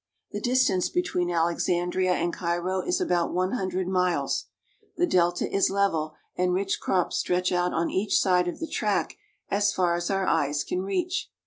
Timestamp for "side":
8.19-8.47